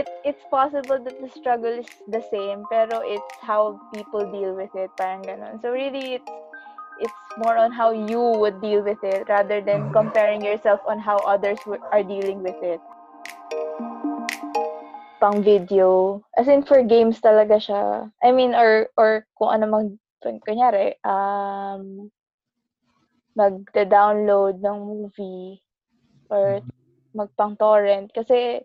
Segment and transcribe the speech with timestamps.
[0.00, 4.72] it it's possible that the struggle is the same, pero it's how people deal with
[4.72, 5.60] it, parang ganun.
[5.60, 6.32] So really, it's
[7.00, 11.20] it's more on how you would deal with it rather than comparing yourself on how
[11.28, 11.60] others
[11.92, 12.80] are dealing with it.
[15.20, 18.08] Pang video, as in for games talaga siya.
[18.24, 19.88] I mean, or or kung ano mag,
[20.24, 22.08] kunyari, um,
[23.36, 25.60] magda-download ng movie
[26.32, 26.64] or
[27.12, 28.64] magpang torrent kasi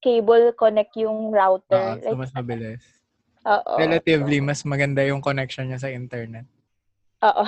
[0.00, 2.00] naka-cable connect yung router.
[2.00, 2.80] Oo, so mas mabilis.
[3.44, 3.76] Oo.
[3.76, 6.44] Relatively, mas maganda yung connection niya sa internet.
[7.20, 7.44] Oo.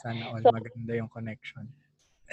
[0.00, 1.68] Sana all So- maganda yung connection.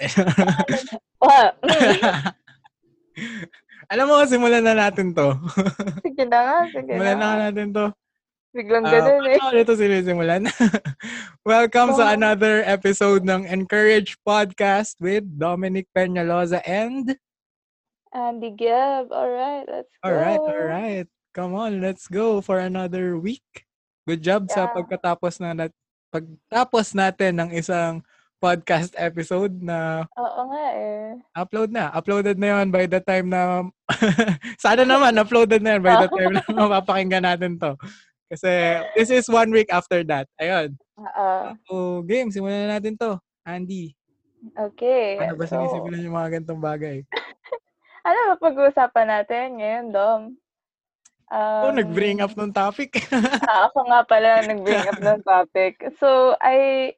[3.92, 5.36] Alam mo, simulan na natin to.
[6.06, 7.40] sige na nga, sige Simulan na na.
[7.50, 7.86] natin to.
[8.50, 9.38] Biglang Ah, ganun eh.
[9.38, 10.42] paano ito sinisimulan?
[11.46, 12.14] Welcome sa Wow.
[12.18, 17.14] another episode ng Encourage Podcast with Dominic Peñaloza and...
[18.10, 19.10] Andy Gibb.
[19.10, 20.04] Alright, let's go.
[20.04, 21.08] Alright, alright.
[21.30, 23.46] Come on, let's go for another week.
[24.02, 24.74] Good job sa Yeah.
[24.74, 25.80] pagkatapos na nat-
[26.10, 28.02] pagtapos natin ng isang
[28.42, 31.12] podcast episode na Oo nga eh.
[31.36, 31.92] upload na.
[31.94, 33.62] Uploaded na yon by the time na
[34.64, 37.78] sana naman uploaded na yun by the time na mapapakinggan natin to.
[38.26, 38.50] Kasi
[38.96, 40.26] this is one week after that.
[40.40, 40.74] Ayun.
[40.98, 41.30] Oo.
[41.68, 43.20] So, game, simulan na natin to.
[43.46, 43.94] Andy,
[44.56, 45.20] Okay.
[45.20, 47.04] ano ba so, sinisimulan yung mga gantong bagay?
[48.04, 50.22] Ano ba pag-uusapan natin ngayon, Dom?
[51.30, 53.06] Um, oh, nag-bring up ng topic.
[53.46, 55.78] ah, ako nga pala nag-bring up ng topic.
[56.02, 56.90] So, I,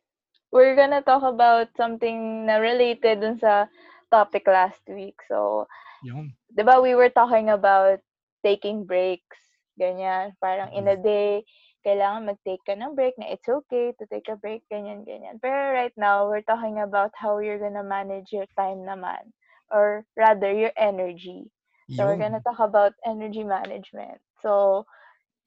[0.48, 3.68] we're gonna talk about something na related dun sa
[4.08, 5.20] topic last week.
[5.28, 5.68] So,
[6.00, 6.32] Yun.
[6.48, 8.00] di ba we were talking about
[8.40, 9.40] taking breaks,
[9.76, 10.32] ganyan.
[10.40, 11.44] Parang in a day,
[11.84, 15.36] kailangan mag-take ka ng break na it's okay to take a break, ganyan, ganyan.
[15.42, 19.28] Pero right now, we're talking about how you're gonna manage your time naman.
[19.72, 21.48] Or rather, your energy.
[21.96, 22.24] So, we're Yun.
[22.28, 24.20] gonna talk about energy management.
[24.44, 24.84] So,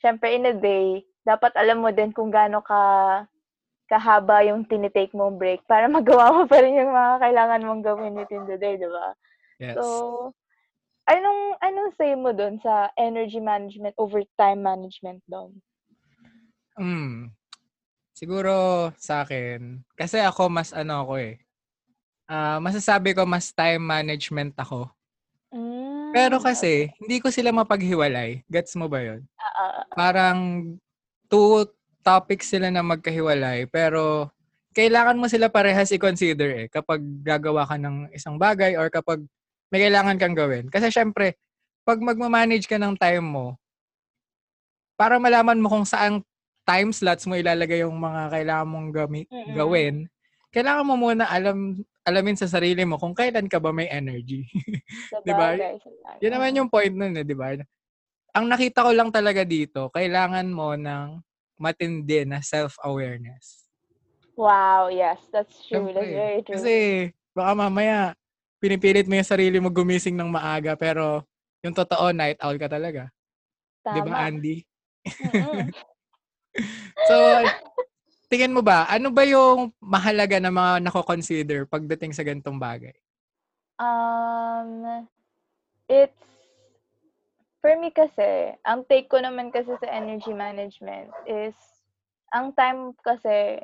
[0.01, 3.25] syempre, in a day, dapat alam mo din kung gaano ka
[3.85, 8.17] kahaba yung tinitake mong break para magawa mo pa rin yung mga kailangan mong gawin
[8.17, 9.13] within the day, di ba?
[9.61, 9.77] Yes.
[9.77, 10.33] So,
[11.05, 15.53] anong, anong say mo dun sa energy management over time management doon?
[16.75, 17.31] Mm.
[18.15, 21.44] Siguro sa akin, kasi ako mas ano ako eh.
[22.25, 24.89] Ah, masasabi ko mas time management ako.
[25.53, 28.41] Mm, Pero kasi, hindi ko sila mapaghiwalay.
[28.49, 29.21] Gets mo ba yun?
[29.37, 30.39] ah, Parang
[31.29, 31.69] two
[32.05, 34.29] topics sila na magkahiwalay, pero
[34.77, 39.23] kailangan mo sila parehas i-consider eh kapag gagawa ka ng isang bagay or kapag
[39.73, 40.69] may kailangan kang gawin.
[40.69, 41.37] Kasi syempre,
[41.81, 43.47] pag magmamanage ka ng time mo,
[44.95, 46.21] para malaman mo kung saang
[46.65, 49.95] time slots mo ilalagay yung mga kailangan mong gami- gawin,
[50.53, 54.45] kailangan mo muna alam alamin sa sarili mo kung kailan ka ba may energy.
[55.25, 55.57] Di ba?
[56.21, 57.57] Yun naman yung point nun eh, di ba?
[58.37, 61.19] Ang nakita ko lang talaga dito, kailangan mo ng
[61.57, 63.65] matindi na self-awareness.
[64.35, 65.87] Wow, yes, that's true.
[65.91, 66.11] That's Siyempre.
[66.11, 66.55] very true.
[66.59, 66.73] Kasi
[67.31, 68.11] baka mamaya,
[68.59, 71.23] pinipilit mo yung sarili mo gumising ng maaga, pero
[71.63, 73.07] yung totoo, night owl ka talaga.
[73.81, 74.29] Di ba, Tama.
[74.29, 74.61] Andy?
[77.05, 77.15] So,
[78.29, 82.95] tingin mo ba, ano ba yung mahalaga na mga nako-consider pagdating sa gantong bagay?
[83.77, 85.05] Um,
[85.89, 86.25] it's,
[87.61, 91.55] for me kasi, ang take ko naman kasi sa energy management is,
[92.33, 93.61] ang time kasi,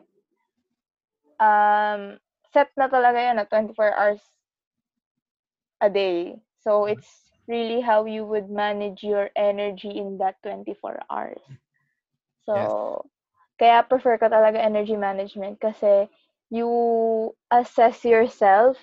[1.41, 2.17] um,
[2.53, 4.23] set na talaga yan na 24 hours
[5.81, 6.37] a day.
[6.61, 11.41] So, it's really how you would manage your energy in that 24 hours.
[12.45, 13.05] So,
[13.61, 16.09] kaya prefer ko talaga energy management kasi
[16.49, 16.65] you
[17.53, 18.73] assess yourself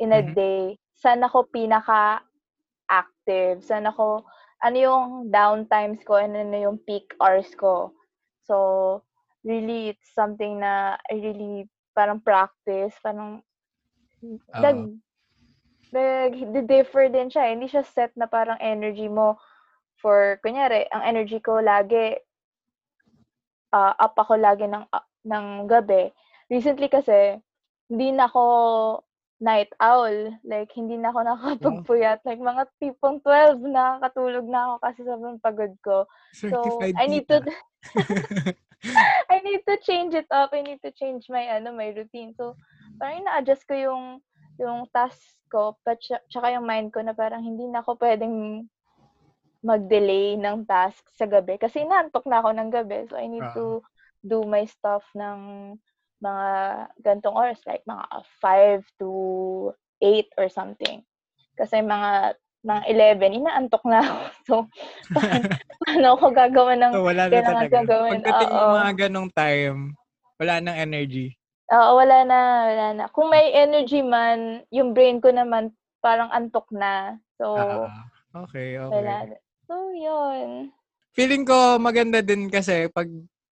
[0.00, 0.34] in a Mhm.
[0.34, 0.80] day.
[0.96, 3.60] Saan ako pinaka-active?
[3.60, 4.24] Saan ako,
[4.64, 7.92] ano yung downtimes ko and ano yung peak hours ko?
[8.48, 9.04] So,
[9.44, 13.44] really, it's something na I really parang practice, parang
[14.56, 14.88] nag,
[15.92, 16.32] nag,
[16.66, 17.52] differ din siya.
[17.52, 19.36] Hindi siya set na parang energy mo
[20.00, 22.16] for, kunyari, ang energy ko lagi,
[23.74, 26.14] ah, up ako lagi ng, ah, ng gabi.
[26.46, 27.42] Recently kasi,
[27.90, 28.44] hindi na ako
[29.42, 30.38] night owl.
[30.46, 32.22] Like, hindi na ako nakakapagpuyat.
[32.22, 36.06] Like, mga tipong 12 nakakatulog na ako kasi sobrang pagod ko.
[36.38, 37.42] So, I need to.
[39.32, 40.52] I need to change it up.
[40.52, 42.36] I need to change my, ano, my routine.
[42.36, 42.54] So,
[43.00, 44.04] parang ina-adjust ko yung,
[44.60, 45.18] yung task
[45.48, 48.68] ko, but tsaka yung mind ko na parang hindi na ako pwedeng
[49.64, 51.56] mag-delay ng task sa gabi.
[51.56, 53.08] Kasi inaantok na ako ng gabi.
[53.08, 53.56] So, I need Ah.
[53.56, 53.80] to
[54.20, 55.74] do my stuff ng
[56.20, 56.48] mga
[57.00, 57.60] gantong oras.
[57.64, 58.04] Like, mga
[58.44, 59.10] 5 to
[60.04, 61.00] 8 or something.
[61.56, 64.16] Kasi mga ng 11, inaantok na ako.
[64.44, 64.54] So,
[65.16, 65.44] paano,
[65.84, 67.72] paano ako gagawa ng So, wala na kailangan talaga.
[67.72, 68.12] kong gawin?
[68.20, 69.78] Pagdating ng mga ganong time,
[70.40, 71.26] wala nang energy.
[71.72, 72.38] Oo, wala na,
[72.68, 73.04] wala na.
[73.08, 75.72] Kung may energy man, yung brain ko naman
[76.04, 77.16] parang antok na.
[77.40, 78.04] So, Ah,
[78.44, 78.92] okay, okay.
[78.92, 79.36] wala na.
[79.68, 80.72] So, yun.
[81.16, 83.08] Feeling ko maganda din kasi pag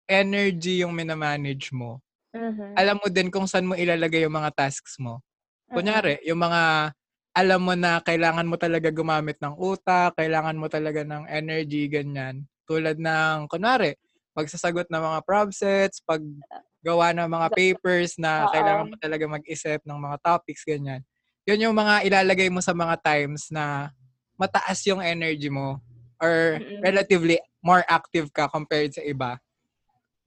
[0.09, 2.03] energy yung minamanage mo,
[2.35, 2.75] Mhm.
[2.75, 5.23] alam mo din kung saan mo ilalagay yung mga tasks mo.
[5.71, 6.91] Kunyari, yung mga
[7.31, 12.43] alam mo na kailangan mo talaga gumamit ng utak, kailangan mo talaga ng energy, ganyan.
[12.67, 13.95] Tulad ng, kunwari,
[14.35, 19.99] pagsasagot ng mga prob sets, paggawa ng mga papers na kailangan mo talaga mag-isip ng
[19.99, 21.03] mga topics, ganyan.
[21.47, 23.95] Yun yung mga ilalagay mo sa mga times na
[24.35, 25.79] mataas yung energy mo
[26.21, 29.41] or relatively more active ka compared sa iba.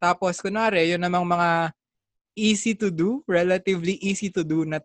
[0.02, 1.70] Tapos, kunwari, yun namang mga
[2.35, 4.82] easy to do, relatively easy to do na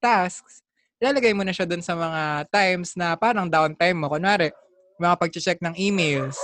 [0.00, 0.64] tasks,
[0.96, 4.08] ilalagay mo na siya dun sa mga times na parang downtime mo.
[4.08, 4.48] Kunwari,
[4.96, 6.40] mga pag-check ng emails.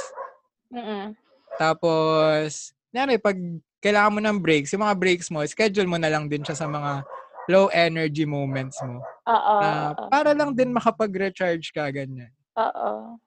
[0.69, 1.17] Mm-mm.
[1.57, 3.37] Tapos, kunwari, pag
[3.81, 6.69] kailangan mo ng breaks, yung mga breaks mo, schedule mo na lang din siya sa
[6.69, 7.01] mga
[7.49, 9.01] low energy moments mo.
[9.27, 9.57] Oo.
[9.97, 10.09] Oo.
[10.13, 12.31] para lang din makapag-recharge ka, ganyan.
[12.55, 13.19] Oo.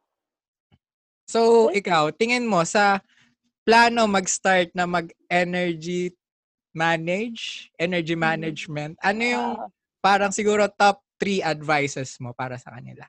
[1.29, 3.05] So, ikaw, tingin mo sa
[3.61, 6.09] plano mag-start na mag-energy
[6.73, 8.21] manage, energy Mhm.
[8.25, 9.69] management, ano yung Oo.
[10.01, 13.05] parang siguro top three advices mo para sa kanila?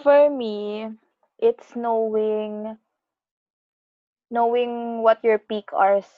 [0.00, 0.88] For me,
[1.36, 2.80] it's knowing
[4.30, 6.08] knowing what your peak hours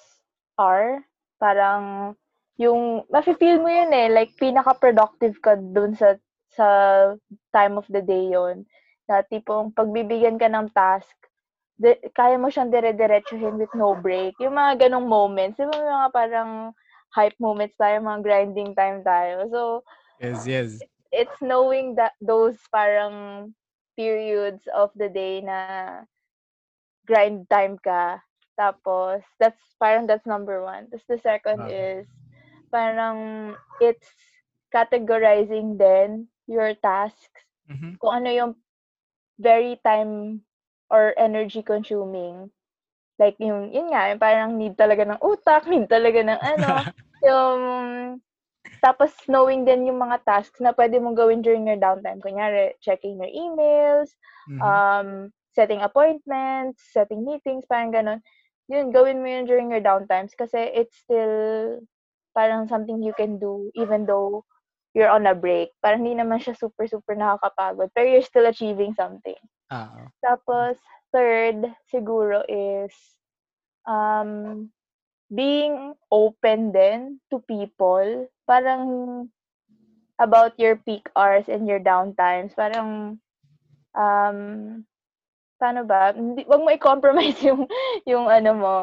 [0.61, 1.03] are.
[1.43, 2.15] Parang
[2.61, 6.15] yung mafe-feel mo yun eh, like pinaka-productive ka dun sa
[6.53, 6.69] sa
[7.51, 8.63] time of the day yon
[9.11, 11.15] Na tipong pagbibigyan ka ng task,
[11.79, 14.35] di, kaya mo siyang dire-diretsuhin with no break.
[14.39, 16.71] Yung mga ganong moments, yung mga parang
[17.15, 19.47] hype moments tayo, mga grinding time tayo.
[19.51, 19.61] So,
[20.21, 20.85] Yes, yes.
[21.13, 23.53] it's knowing that those parang
[23.97, 26.05] periods of the day na
[27.07, 28.23] grind time ka.
[28.59, 30.87] Tapos, that's parang that's number one.
[30.91, 31.69] Tapos the second Okay.
[31.69, 32.07] is
[32.73, 34.15] parang it's
[34.75, 37.99] categorizing then your tasks Mhm.
[38.01, 38.53] kung ano yung
[39.43, 40.43] very time
[40.91, 42.51] or energy consuming.
[43.19, 46.73] Like yung, yun nga, yung parang need talaga ng utak, need talaga ng ano,
[47.29, 47.61] yung,
[48.83, 52.19] tapos knowing din yung mga tasks na pwede mong gawin during your downtime.
[52.23, 54.15] Kunyari, checking your emails,
[54.47, 54.83] Mhm.
[54.91, 58.21] um, setting appointments, setting meetings, parang ganun.
[58.71, 61.79] Yun, gawin mo yun during your downtimes kasi it's still
[62.35, 64.45] parang something you can do even though
[64.95, 65.73] you're on a break.
[65.81, 67.91] Parang hindi naman siya super, super nakakapagod.
[67.97, 69.39] Pero you're still achieving something.
[69.73, 70.01] Oo.
[70.21, 70.77] Tapos,
[71.13, 72.93] third, siguro is
[73.89, 74.69] um,
[75.33, 78.29] being open din to people.
[78.45, 79.29] Parang
[80.21, 82.53] about your peak hours and your downtimes.
[82.53, 83.17] Parang,
[83.97, 84.39] um,
[85.57, 86.13] paano ba?
[86.13, 87.65] Hindi, wag mo i-compromise yung,
[88.05, 88.77] yung ano mo,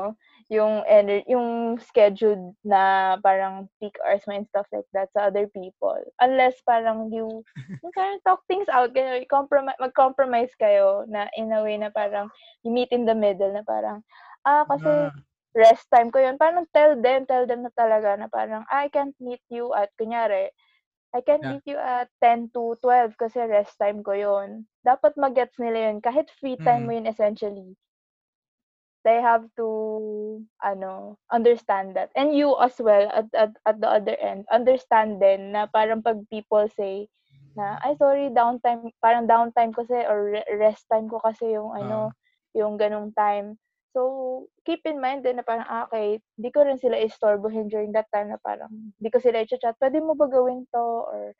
[0.49, 5.47] yung ener- yung schedule na parang peak hours mo and stuff like that sa other
[5.49, 5.97] people.
[6.21, 7.45] Unless parang you,
[7.85, 12.29] yung parang talk things out, kayo, compromise, mag-compromise kayo na in a way na parang
[12.65, 14.01] you meet in the middle na parang,
[14.45, 15.23] ah, kasi Ah,
[15.55, 16.37] rest time ko yun.
[16.41, 20.49] Parang tell them, tell them na talaga na parang, I can't meet you at, kunyari,
[21.13, 21.53] I can't Yeah.
[21.53, 24.65] meet you at 10 to 12 kasi rest time ko yun.
[24.85, 25.97] Dapat mag-gets nila yun.
[26.01, 26.97] Kahit free time mo Mm.
[26.97, 27.77] yun essentially.
[29.05, 32.11] They have to, ano, understand that.
[32.15, 36.19] And you as well, at, at, at the other end, understand din na parang pag
[36.29, 37.07] people say
[37.55, 42.11] na, ay sorry, downtime, parang downtime kasi or re- rest time ko kasi yung ano,
[42.53, 43.57] yung ganong time.
[43.95, 47.91] So, keep in mind din na parang, ah, okay, di ko rin sila istorbohin during
[47.97, 48.69] that time na parang,
[49.01, 50.85] di ko sila i-chat, pwede mo ba gawin to?
[51.09, 51.33] Or,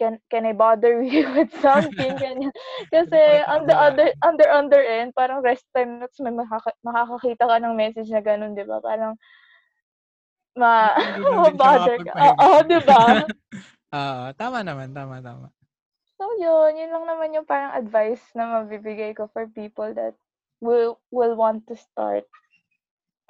[0.00, 2.16] can can I bother you with something?
[2.16, 2.56] Ganyan.
[2.88, 3.20] Kasi,
[3.52, 7.56] on the other, on the other end, parang rest time notes, may makaka- makakakita ka
[7.60, 8.80] ng message na ganun, di ba?
[8.80, 9.20] Parang,
[10.56, 10.96] ma,
[11.44, 12.16] ma-bother ka.
[12.16, 13.28] Oo, di ba?
[14.00, 15.52] Oo, tama naman, tama, tama.
[16.16, 16.80] So, yun.
[16.80, 20.16] Yun lang naman yung parang advice na mabibigay ko for people that
[20.60, 22.28] will will want to start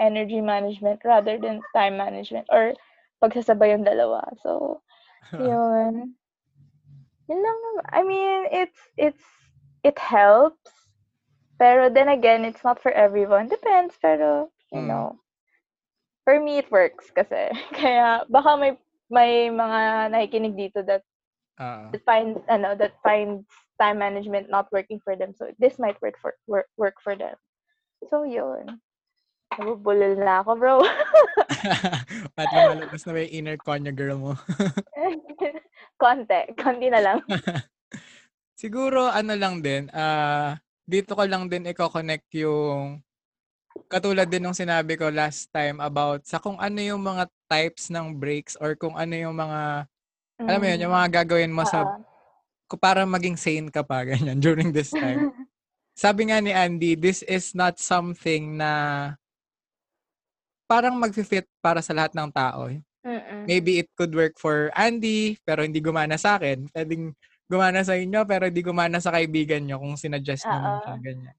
[0.01, 2.75] energy management rather than time management or
[3.23, 4.25] pagsasabay yung dalawa.
[4.43, 4.83] So,
[5.39, 6.20] yun.
[7.31, 7.85] Yun lang naman.
[7.95, 9.25] I mean, it's, it's,
[9.87, 10.59] it helps.
[11.63, 13.47] Pero then again, it's not for everyone.
[13.47, 14.89] Depends, pero, you Mm.
[14.91, 15.07] know,
[16.25, 17.55] for me, it works kasi.
[17.79, 18.73] Kaya, baka may,
[19.11, 21.07] may mga nakikinig dito that
[21.61, 21.93] Oo.
[21.93, 23.45] that find ano that finds
[23.77, 27.37] time management not working for them so this might work for work, work for them
[28.09, 28.81] so yun
[29.59, 30.75] nabubulol na ako bro
[32.41, 34.33] At lumalabas na may inner Konya girl mo.
[36.01, 37.19] Konti konti na lang
[38.61, 43.01] Siguro ano lang din, ah, dito ko lang din i-connect yung
[43.89, 48.21] katulad din ng sinabi ko last time about sa kung ano yung mga types ng
[48.21, 49.89] breaks or kung ano yung mga
[50.45, 51.01] alam mo yun, yung Mm.
[51.01, 52.05] mga gagawin mo sa Oo.
[52.69, 55.33] kung para maging sane ka pa ganyan during this time.
[55.97, 58.71] Sabi nga ni Andy, this is not something na
[60.69, 62.69] parang magfi-fit para sa lahat ng tao.
[63.01, 63.49] Mm.
[63.49, 66.69] Maybe it could work for Andy, pero hindi gumana sa akin.
[66.69, 67.17] Pwedeng
[67.49, 71.37] gumana sa inyo, pero hindi gumana sa kaibigan nyo kung sinuggest nyo siya, ganyan.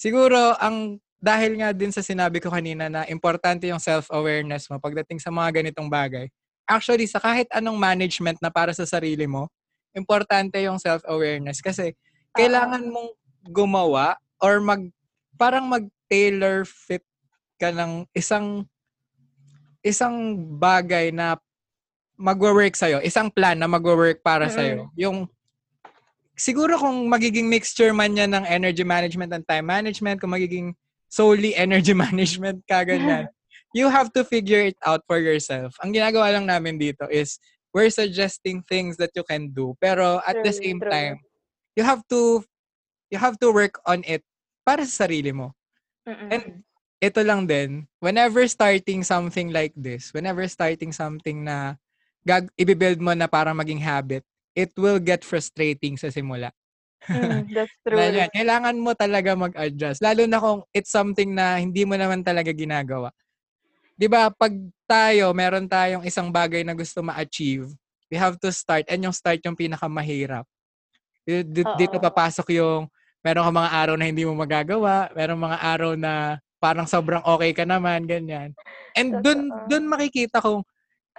[0.00, 5.20] Siguro, ang dahil nga din sa sinabi ko kanina na importante yung self-awareness mo pagdating
[5.20, 6.32] sa mga ganitong bagay.
[6.64, 9.52] Actually, sa kahit anong management na para sa sarili mo,
[9.92, 11.92] importante yung self-awareness kasi
[12.32, 13.12] kailangan mong
[13.52, 14.88] gumawa or mag
[15.36, 17.04] parang mag-tailor fit
[17.60, 18.64] ka ng isang
[19.80, 21.36] isang bagay na
[22.20, 24.52] magwo-work sa'yo, isang plan na magwo-work para Mm.
[24.52, 24.80] sa'yo.
[24.96, 25.18] Yung
[26.36, 30.76] siguro kung magiging mixture man yan ng energy management and time management, kung magiging
[31.08, 33.24] solely energy management ka ganyan,
[33.76, 35.72] you have to figure it out for yourself.
[35.80, 37.40] Ang ginagawa lang namin dito is
[37.72, 40.90] we're suggesting things that you can do, pero at the True, same true.
[40.92, 41.16] time,
[41.78, 42.44] you have to
[43.08, 44.20] you have to work on it
[44.66, 45.56] para sa sarili mo.
[46.04, 46.28] Mm.
[46.30, 46.44] And
[47.00, 51.74] ito lang din, whenever starting something like this, whenever starting something na
[52.28, 56.52] gag ibibuild mo na para maging habit, it will get frustrating sa simula.
[57.08, 58.28] Mm, that's true.
[58.36, 60.04] Kailangan mo talaga mag-adjust.
[60.04, 63.08] Lalo na kung it's something na hindi mo naman talaga ginagawa.
[63.96, 64.52] 'Di ba pag
[64.88, 67.72] tayo, meron tayong isang bagay na gusto ma-achieve,
[68.12, 70.44] we have to start and yung start yung pinakamahirap.
[71.24, 72.88] Di- Dito papasok yung
[73.22, 77.56] meron ka mga araw na hindi mo magagawa, meron mga araw na parang sobrang okay
[77.56, 78.52] ka naman, ganyan.
[78.94, 80.62] And dun, dun makikita kung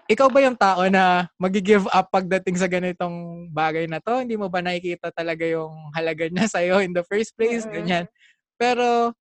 [0.05, 4.21] ikaw ba yung tao na magi-give up pagdating sa ganitong bagay na to?
[4.21, 7.65] Hindi mo ba nakikita talaga yung halaga niya sa'yo in the first place?
[7.65, 8.05] Ganyan.
[8.55, 9.15] Pero,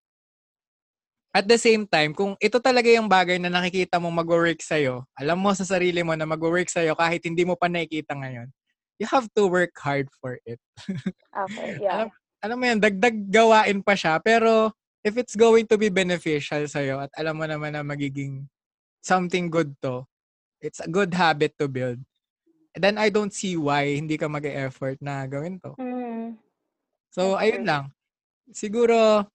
[1.30, 5.38] at the same time, kung ito talaga yung bagay na nakikita mong mag-work sa'yo, alam
[5.38, 8.50] mo sa sarili mo na mag-work sa'yo kahit hindi mo pa nakikita ngayon,
[8.98, 10.60] you have to work hard for it.
[11.30, 11.94] Okay, yeah.
[11.94, 12.08] Alam,
[12.42, 14.74] alam mo yan, dagdag gawain pa siya, pero
[15.04, 18.44] if it's going to be beneficial sa'yo at alam mo naman na magiging
[19.00, 20.04] something good to,
[20.60, 22.00] it's a good habit to build,
[22.76, 25.72] then I don't see why hindi ka mag-effort na gawin to.
[25.80, 26.36] Mm.
[27.10, 27.84] So, That's ayun lang.
[28.52, 29.26] Siguro,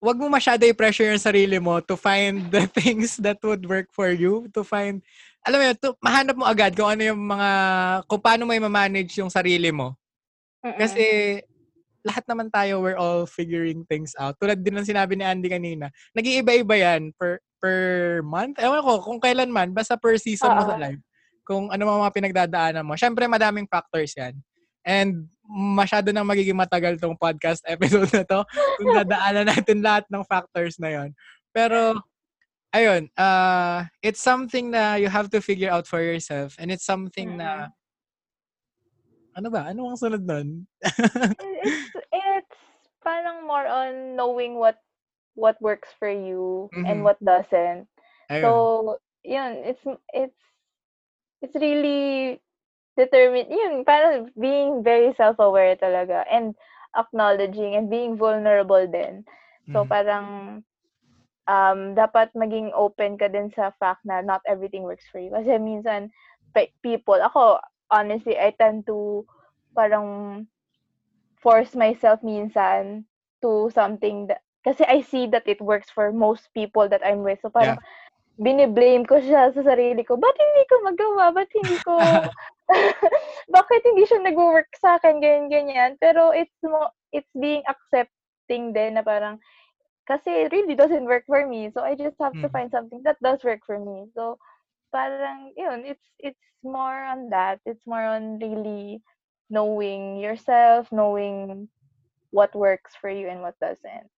[0.00, 4.12] wag mo masyado i-pressure yung sarili mo to find the things that would work for
[4.12, 5.00] you, to find,
[5.42, 7.50] alam mo yun, to, mahanap mo agad kung ano yung mga,
[8.04, 9.96] kung paano mo i-manage yung sarili mo.
[10.60, 10.76] Mm.
[10.76, 11.02] Kasi,
[12.04, 14.36] lahat naman tayo, we're all figuring things out.
[14.40, 17.78] Tulad din ng sinabi ni Andy kanina, nag-iiba-iba yan per, per
[18.24, 18.56] month.
[18.60, 21.00] Ewan ko, kung kailan man, basta per season mo sa life.
[21.44, 22.96] Kung ano mga pinagdadaanan mo.
[22.96, 24.38] Siyempre, madaming factors yan.
[24.86, 28.40] And masyado nang magiging matagal tong podcast episode na to
[28.78, 31.10] kung dadaanan natin lahat ng factors na yon.
[31.50, 31.98] Pero,
[32.70, 37.36] ayun, uh, it's something na you have to figure out for yourself and it's something
[37.36, 37.74] na,
[39.40, 39.72] ano ba?
[39.72, 40.68] Ano ang sunod nun?
[41.40, 42.58] it's it's
[43.02, 44.78] parang more on knowing what
[45.34, 47.04] what works for you and Mhm.
[47.04, 47.88] what doesn't.
[48.30, 48.42] Ayun.
[48.42, 49.82] So, yun, it's
[50.12, 50.40] it's
[51.42, 52.40] it's really
[52.96, 56.54] determined, yun, parang being very self-aware talaga and
[56.96, 59.24] acknowledging and being vulnerable din.
[59.72, 59.86] So, Mhm.
[59.86, 60.62] parang
[61.48, 65.30] um, dapat maging open ka din sa fact na not everything works for you.
[65.30, 66.10] Kasi minsan,
[66.54, 67.58] pe- people, ako,
[67.90, 69.26] honestly, I tend to
[69.74, 70.46] parang
[71.38, 73.04] force myself minsan
[73.42, 77.40] to something that, kasi I see that it works for most people that I'm with.
[77.42, 77.78] So, parang,
[78.40, 80.16] biniblame ko siya sa sarili ko.
[80.16, 81.24] Ba't hindi ko magawa?
[81.34, 81.94] Ba't hindi ko...
[83.56, 85.18] Bakit hindi siya nag-work sa akin?
[85.18, 85.90] Ganyan, ganyan.
[85.98, 89.42] Pero it's mo, it's being accepting din na parang,
[90.06, 91.70] kasi it really doesn't work for me.
[91.74, 92.54] So, I just have to Mm.
[92.54, 94.06] find something that does work for me.
[94.14, 94.38] So,
[94.92, 97.60] parang, yun, it's, it's more on that.
[97.66, 99.02] It's more on really
[99.50, 101.68] knowing yourself, knowing
[102.30, 104.08] what works for you and what doesn't.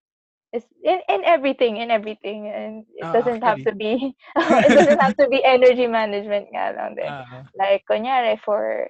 [0.53, 2.47] It's in, in everything, in everything.
[2.47, 6.73] And it Ah, doesn't have to be, it doesn't have to be energy management nga
[6.77, 7.11] lang din.
[7.11, 7.37] Oo.
[7.57, 8.89] Like, kunyari, for,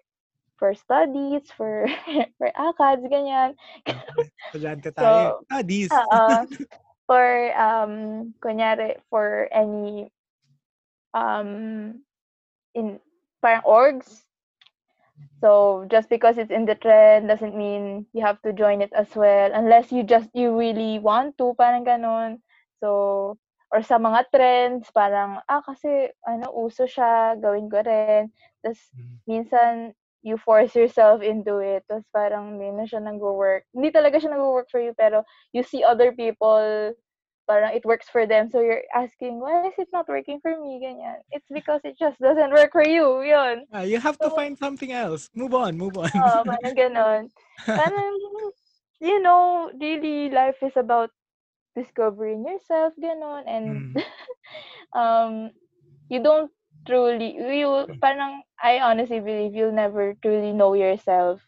[0.58, 1.88] for studies, for,
[2.38, 3.56] for ACADS, ganyan.
[4.52, 4.92] Estudyante.
[5.00, 5.92] So, ah, these.
[5.92, 6.48] Oo.
[7.08, 7.26] for,
[7.60, 10.12] um, kunyari, for any,
[11.14, 12.02] um,
[12.76, 13.00] in,
[13.42, 14.22] parang orgs.
[15.42, 19.12] So, just because it's in the trend doesn't mean you have to join it as
[19.16, 19.52] well.
[19.54, 22.40] Unless you just, you really want to, parang ganon.
[22.80, 23.38] So,
[23.72, 28.32] or sa mga trends, parang, ah, kasi, ano, uso siya, gawin ko rin.
[28.64, 29.16] Tapos, Mm.
[29.28, 29.74] minsan,
[30.24, 31.84] you force yourself into it.
[31.86, 33.68] Tapos parang hindi na siya nag-work.
[33.76, 36.96] Hindi talaga siya nag-work for you, pero you see other people,
[37.48, 38.50] parang it works for them.
[38.50, 40.80] So you're asking, why is it not working for me?
[40.84, 41.22] Ganyan.
[41.32, 43.22] It's because it just doesn't work for you.
[43.22, 43.66] Yun.
[43.74, 45.30] Ah, you have to find something else.
[45.36, 46.10] Move on, move on.
[46.14, 47.22] Oo, parang ganon.
[47.68, 48.14] Parang,
[49.02, 51.10] you know, really, life is about
[51.76, 53.44] discovering yourself, ganon.
[53.48, 53.94] And, Mm.
[54.96, 55.52] um,
[56.10, 56.52] you don't
[56.88, 61.42] truly, you, parang, I honestly believe you'll never truly know yourself.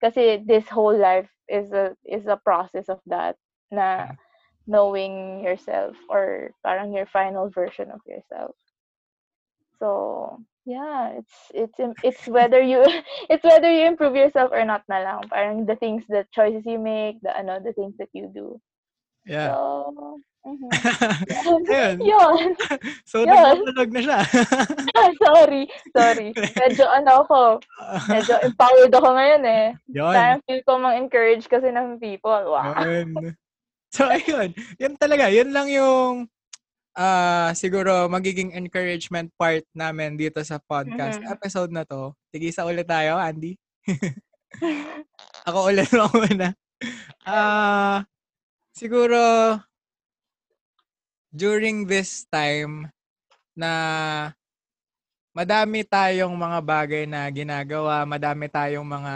[0.00, 3.36] Kasi this whole life is a, is a process of that,
[3.70, 4.27] na Mm.
[4.68, 8.54] Knowing yourself or parang your final version of yourself.
[9.80, 12.84] So, yeah, it's it's it's whether you
[13.32, 15.20] it's whether you improve yourself or not na lang.
[15.32, 18.60] Parang the things, the choices you make, the ano, the things that you do.
[19.24, 19.56] yeah.
[19.56, 20.68] So, mhm.
[22.12, 22.56] Yun.
[23.04, 23.32] So, Yun.
[23.32, 24.18] nagdadagdag na siya.
[25.24, 26.30] sorry, sorry.
[26.36, 27.40] Medyo ano ako,
[28.08, 29.66] medyo empowered ako ngayon eh.
[29.92, 30.14] Yun.
[30.14, 32.52] Parang feel ko mang-encourage kasi ng people.
[32.52, 32.76] Wow.
[32.80, 33.36] Yun.
[33.92, 34.52] So, ayun.
[34.76, 35.32] Yun talaga.
[35.32, 36.28] Yun lang yung
[36.98, 41.30] ah siguro magiging encouragement part namin dito sa podcast Mhm.
[41.30, 42.12] episode na to.
[42.34, 43.54] Tigisa ulit tayo, Andy.
[45.48, 46.52] Ako ulit mo muna.
[47.22, 48.02] Ah,
[48.74, 49.18] siguro
[51.30, 52.88] during this time
[53.54, 53.72] na
[55.36, 59.14] madami tayong mga bagay na ginagawa, madami tayong mga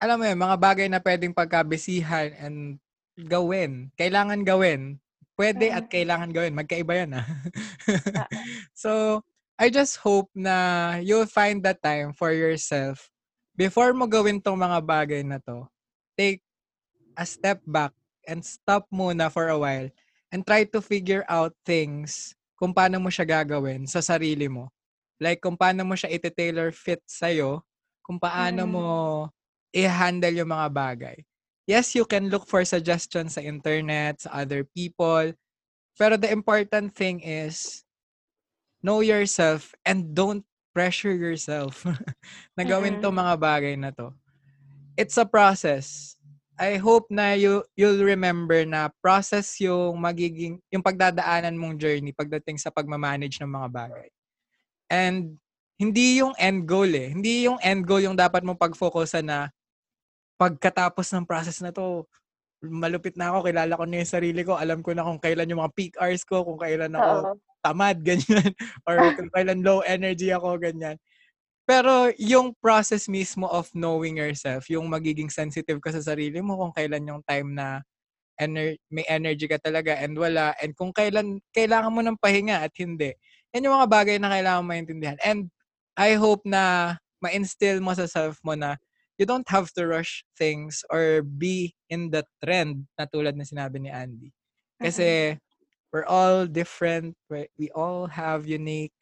[0.00, 2.76] alam mo yun, mga bagay na pwedeng pagkabisihan and
[3.18, 3.90] gawin.
[3.98, 4.98] Kailangan gawin.
[5.34, 5.92] Pwede at Mm.
[5.92, 6.54] kailangan gawin.
[6.54, 7.26] Magkaiba yan ah.
[8.14, 8.28] Ah.
[8.74, 9.22] so,
[9.58, 13.10] I just hope na you'll find that time for yourself
[13.54, 15.66] before mo gawin tong mga bagay na to.
[16.18, 16.42] Take
[17.18, 17.94] a step back
[18.26, 19.90] and stop muna for a while
[20.34, 24.70] and try to figure out things kung paano mo siya gagawin sa sarili mo.
[25.22, 27.62] Like kung paano mo siya iti-tailor fit sa'yo,
[28.02, 28.72] kung paano Mm.
[28.74, 28.86] mo
[29.74, 31.18] i-handle yung mga bagay.
[31.64, 35.32] Yes, you can look for suggestions sa internet, sa other people,
[35.96, 37.84] pero the important thing is
[38.84, 40.44] know yourself and don't
[40.76, 41.86] pressure yourself
[42.58, 44.12] na gawin tong mga bagay na to.
[44.98, 46.18] It's a process.
[46.54, 52.60] I hope na you you'll remember na process yung magiging yung pagdadaanan mong journey pagdating
[52.62, 54.08] sa pagmamanage ng mga bagay.
[54.86, 55.40] And
[55.74, 57.10] hindi yung end goal eh.
[57.10, 59.50] Hindi yung end goal yung dapat mong pag-focusan na
[60.38, 62.06] pagkatapos ng process na to,
[62.64, 65.62] malupit na ako, kilala ko na yung sarili ko, alam ko na kung kailan yung
[65.62, 67.32] mga peak hours ko, kung kailan ako Oo.
[67.60, 68.50] tamad, ganyan.
[68.88, 70.96] Or kung kailan low energy ako, ganyan.
[71.64, 76.72] Pero yung process mismo of knowing yourself, yung magiging sensitive ka sa sarili mo kung
[76.76, 77.80] kailan yung time na
[78.36, 82.72] ener- may energy ka talaga and wala, and kung kailan kailangan mo ng pahinga at
[82.76, 83.16] hindi.
[83.56, 85.18] Yan yung mga bagay na kailangan mo maintindihan.
[85.24, 85.48] And
[85.96, 88.76] I hope na ma-instill mo sa self mo na
[89.18, 93.80] you don't have to rush things or be in the trend na tulad na sinabi
[93.80, 94.30] ni Andy.
[94.82, 95.38] Kasi
[95.92, 97.14] we're all different.
[97.30, 98.96] We, we all have unique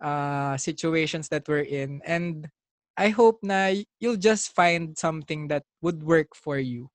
[0.00, 2.00] uh, situations that we're in.
[2.06, 2.48] And
[2.96, 6.90] I hope na you'll just find something that would work for you.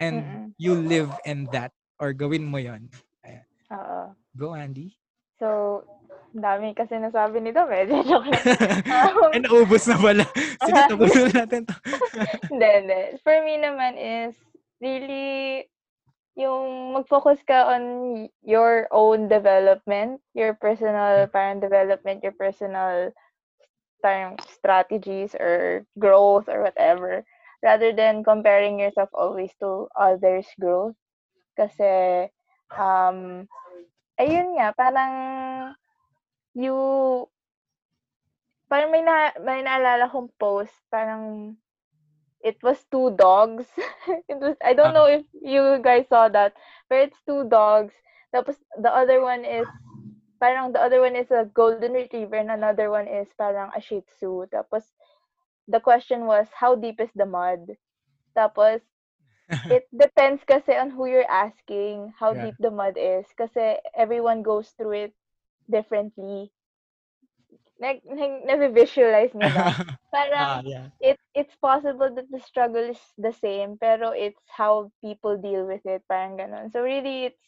[0.00, 0.52] And Mm-mm.
[0.58, 1.70] you live in that.
[2.00, 2.88] Or gawin mo yon.
[3.70, 4.16] Oo.
[4.36, 4.96] Go, Andy.
[5.38, 5.84] So,
[6.34, 7.62] dami kasi nasabi nito.
[7.66, 8.44] Medyo joke lang.
[8.90, 10.24] Um, And naubos na pala.
[10.66, 11.74] Sige, tapusin natin to.
[12.50, 13.00] Hindi, hindi.
[13.22, 14.34] For me naman is
[14.82, 15.66] really
[16.38, 17.82] yung mag-focus ka on
[18.42, 23.12] your own development, your personal parang development, your personal
[24.00, 27.20] parang strategies or growth or whatever
[27.60, 30.96] rather than comparing yourself always to others' growth.
[31.58, 32.24] Kasi
[32.72, 33.44] um
[34.16, 35.14] ayun nga parang
[36.54, 37.28] you
[38.70, 41.56] parang may na may naalala kong post parang
[42.40, 43.66] it was two dogs.
[44.30, 44.98] it was I don't Ah.
[44.98, 46.54] know if you guys saw that,
[46.88, 47.94] but it's two dogs.
[48.34, 49.68] Tapos the other one is
[50.40, 54.02] parang the other one is a golden retriever and another one is parang a shih
[54.06, 54.46] tzu.
[54.50, 54.94] Tapos
[55.68, 57.76] the question was how deep is the mud?
[58.36, 58.82] Tapos
[59.70, 62.34] it depends kasi on who you're asking how Yeah.
[62.34, 65.14] deep the mud is kasi everyone goes through it
[65.70, 66.52] differently.
[67.80, 68.02] Nag,
[68.46, 69.74] na-visualize niyo ba?
[70.38, 70.90] ah, Parang yeah.
[71.00, 75.82] it it's possible that the struggle is the same pero it's how people deal with
[75.86, 76.68] it parang ganun.
[76.72, 77.44] So really it's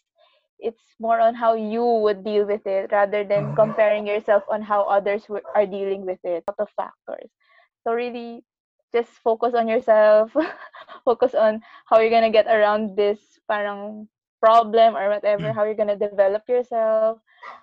[0.60, 3.56] it's more on how you would deal with it rather than Mhm.
[3.56, 6.44] comparing yourself on how others w- are dealing with it.
[6.48, 7.30] Lot of factors.
[7.84, 8.44] So really
[8.92, 10.32] just focus on yourself.
[11.06, 14.08] focus on how you're gonna get around this parang
[14.42, 17.14] problem or whatever, how you're gonna develop yourself,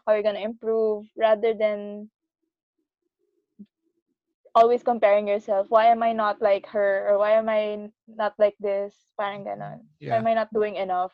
[0.05, 2.09] how you're gonna improve rather than
[4.55, 5.67] always comparing yourself.
[5.69, 7.07] Why am I not like her?
[7.09, 8.95] Or why am I not like this?
[9.19, 9.85] Parang ganon.
[10.07, 11.13] Why am I not doing enough?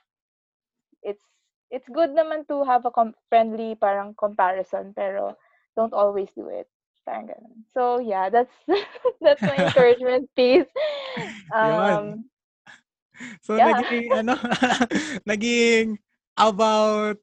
[1.04, 1.24] It's
[1.72, 5.38] it's good naman to have a com- friendly parang comparison, pero
[5.76, 6.68] don't always do it.
[7.06, 7.66] Parang ganon.
[7.74, 8.54] So yeah, that's
[9.22, 10.70] that's my encouragement piece.
[11.54, 12.30] Um,
[13.42, 13.76] So, Yeah.
[13.76, 14.34] naging, ano,
[15.30, 16.00] naging
[16.36, 17.18] about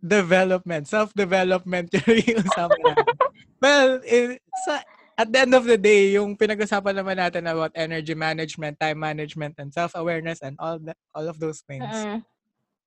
[0.00, 1.92] development, self-development
[2.30, 3.16] yung usapan natin.
[3.60, 4.80] well, eh, sa,
[5.20, 9.52] at the end of the day, yung pinag-usapan naman natin about energy management, time management,
[9.60, 11.92] and self-awareness, and all that, all of those things.
[11.92, 12.24] mm,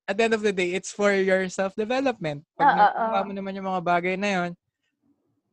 [0.09, 2.41] At the end of the day, it's for your self-development.
[2.57, 3.21] Pag ah.
[3.21, 4.51] mo naman yung mga bagay na yun,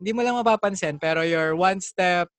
[0.00, 2.32] hindi mo lang mapapansin, pero you're one step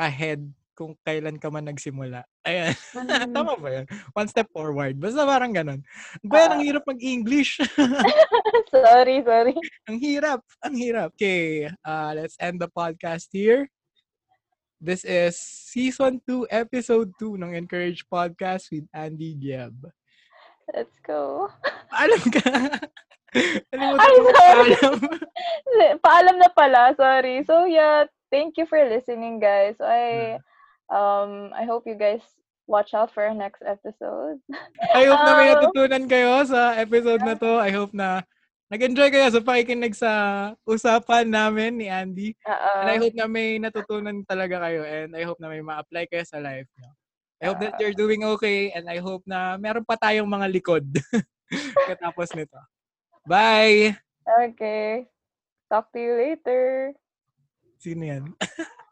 [0.00, 0.40] ahead
[0.74, 2.26] kung kailan ka man nagsimula.
[2.42, 2.74] Ayan.
[2.98, 3.30] mm.
[3.30, 3.86] Tama ba yan?
[4.12, 4.98] One step forward.
[4.98, 5.80] Basta parang ganun.
[6.26, 6.66] Ba, ang Ah.
[6.66, 7.62] hirap mag-English.
[8.74, 9.54] sorry, sorry.
[9.88, 10.42] ang hirap.
[10.66, 11.14] Ang hirap.
[11.14, 13.70] Okay, uh, let's end the podcast here.
[14.82, 19.72] This is Season 2, Episode 2 ng Encourage Podcast with Andy Gieb.
[20.68, 21.48] Let's go.
[21.88, 22.50] Alam ka?
[23.72, 24.72] Ano mo Ay, sorry.
[24.76, 24.94] Alam.
[26.04, 27.42] Paalam na pala, sorry.
[27.48, 29.74] So yeah, thank you for listening, guys.
[29.80, 30.36] I
[30.92, 32.22] um I hope you guys
[32.66, 34.40] watch out for our next episode.
[34.92, 37.60] I hope na may Um, natutunan kayo sa episode na to.
[37.60, 38.24] I hope na
[38.72, 40.10] nag-enjoy kayo sa pakikinig sa
[40.64, 42.32] usapan namin ni Andy.
[42.48, 46.24] And I hope na may natutunan talaga kayo and I hope na may ma-apply kayo
[46.24, 46.90] sa life nyo.
[47.44, 50.84] I hope that you're doing okay and I hope na meron pa tayong mga likod
[51.92, 52.56] katapos nito.
[53.28, 54.00] Bye!
[54.24, 55.04] okay.
[55.68, 56.92] Talk to you later.
[57.76, 58.24] Sino yan?